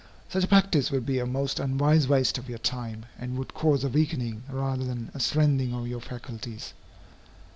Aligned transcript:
Such 0.29 0.43
a 0.43 0.47
practice 0.47 0.89
would 0.89 1.05
be 1.05 1.19
a 1.19 1.27
most 1.27 1.59
unwise 1.59 2.07
waste 2.07 2.39
of 2.39 2.49
your 2.49 2.57
time, 2.57 3.05
and 3.19 3.37
would 3.37 3.53
cause 3.53 3.83
a 3.83 3.87
weakening, 3.87 4.41
rather 4.49 4.83
than 4.83 5.11
a 5.13 5.19
strengthening, 5.19 5.75
of 5.75 5.87
your 5.87 6.01
faculties. 6.01 6.73